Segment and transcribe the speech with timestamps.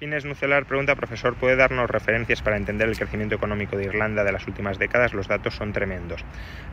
[0.00, 4.32] Ginés Nucelar pregunta, profesor, ¿puede darnos referencias para entender el crecimiento económico de Irlanda de
[4.32, 5.12] las últimas décadas?
[5.12, 6.24] Los datos son tremendos.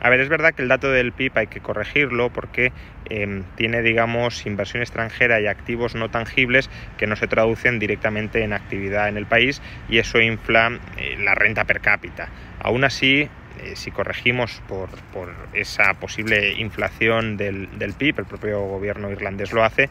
[0.01, 2.71] A ver, es verdad que el dato del PIB hay que corregirlo porque
[3.09, 8.53] eh, tiene, digamos, inversión extranjera y activos no tangibles que no se traducen directamente en
[8.53, 12.29] actividad en el país y eso infla eh, la renta per cápita.
[12.59, 13.27] Aún así,
[13.59, 19.53] eh, si corregimos por, por, esa posible inflación del, del, PIB, el propio gobierno irlandés
[19.53, 19.89] lo hace,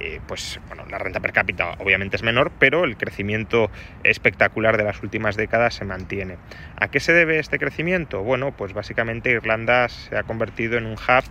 [0.00, 3.70] eh, pues bueno, la renta per cápita obviamente es menor, pero el crecimiento
[4.02, 6.36] espectacular de las últimas décadas se mantiene.
[6.76, 8.22] ¿A qué se debe este crecimiento?
[8.22, 11.24] Bueno, pues básicamente Irlanda se ha convertido en un hub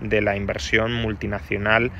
[0.00, 1.90] de la inversión multinacional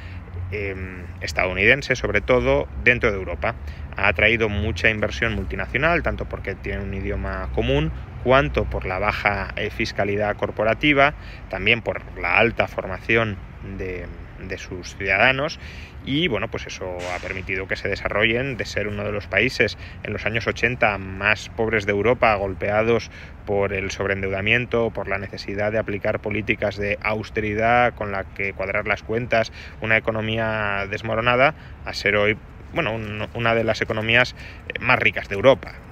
[0.52, 3.56] eh, estadounidense, sobre todo dentro de Europa.
[3.97, 9.48] Ha atraído mucha inversión multinacional, tanto porque tiene un idioma común, cuanto por la baja
[9.56, 11.14] eh, fiscalidad corporativa,
[11.48, 14.06] también por la alta formación de,
[14.39, 15.59] de sus ciudadanos
[16.05, 19.77] y bueno, pues eso ha permitido que se desarrollen de ser uno de los países
[20.05, 23.11] en los años 80 más pobres de Europa, golpeados
[23.45, 28.87] por el sobreendeudamiento, por la necesidad de aplicar políticas de austeridad con la que cuadrar
[28.87, 32.37] las cuentas, una economía desmoronada, a ser hoy
[32.72, 32.94] bueno,
[33.34, 34.34] una de las economías
[34.81, 35.85] más ricas de Europa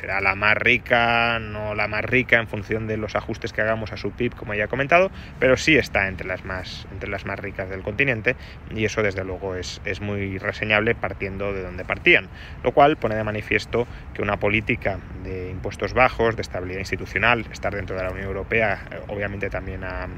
[0.00, 3.92] será la más rica, no la más rica en función de los ajustes que hagamos
[3.92, 7.26] a su PIB, como ya he comentado, pero sí está entre las más, entre las
[7.26, 8.36] más ricas del continente
[8.74, 12.28] y eso desde luego es, es muy reseñable partiendo de donde partían,
[12.62, 17.74] lo cual pone de manifiesto que una política de impuestos bajos, de estabilidad institucional, estar
[17.74, 20.08] dentro de la Unión Europea eh, obviamente también ha,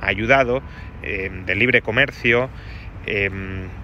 [0.00, 0.62] ayudado,
[1.02, 2.50] eh, de libre comercio,
[3.06, 3.30] eh,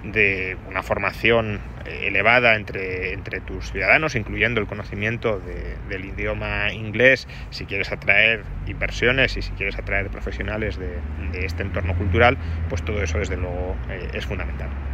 [0.04, 7.28] de una formación elevada entre, entre tus ciudadanos, incluyendo el conocimiento de, del idioma inglés,
[7.50, 10.98] si quieres atraer inversiones y si quieres atraer profesionales de,
[11.32, 12.38] de este entorno cultural,
[12.68, 14.93] pues todo eso desde luego eh, es fundamental.